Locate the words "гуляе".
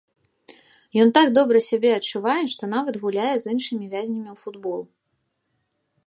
3.03-3.33